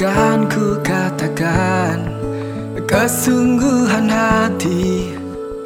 [0.00, 2.08] Akan ku katakan
[2.88, 5.12] Kesungguhan hati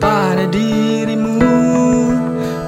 [0.03, 1.39] Pada dirimu.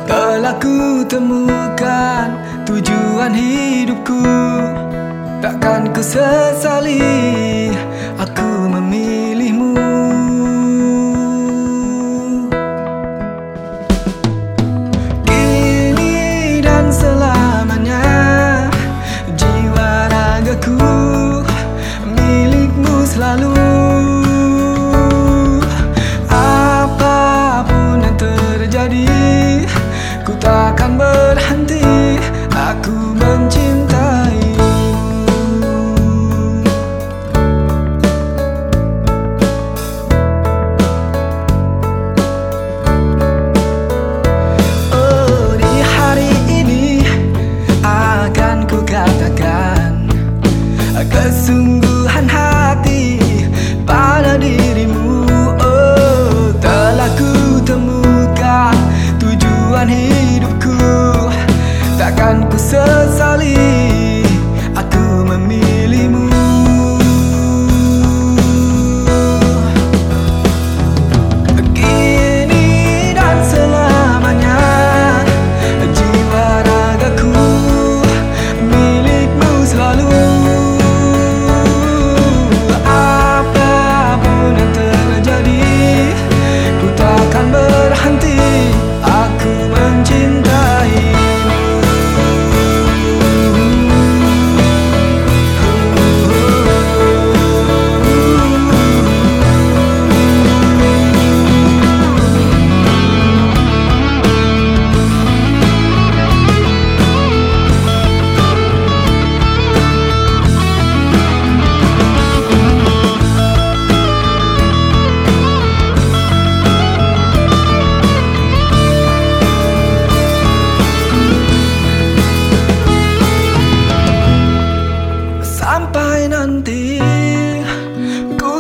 [0.06, 2.38] Telah ku temukan
[2.70, 4.22] Tujuan hidupku.
[5.42, 7.74] Takkan ku sesali
[62.69, 62.84] 色
[63.17, 63.75] 草里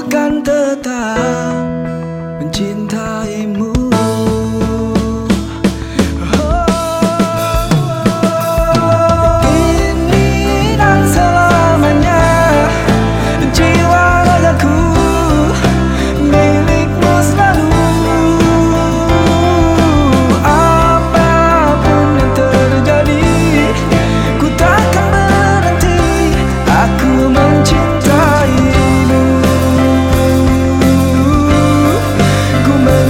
[0.08, 1.75] 敢得到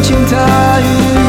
[0.07, 1.26] 倾塌雨